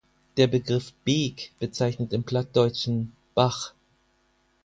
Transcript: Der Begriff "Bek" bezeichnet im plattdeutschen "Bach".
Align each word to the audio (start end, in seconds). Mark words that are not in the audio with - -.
Der 0.37 0.47
Begriff 0.47 0.93
"Bek" 1.05 1.51
bezeichnet 1.59 2.11
im 2.11 2.23
plattdeutschen 2.23 3.13
"Bach". 3.35 3.75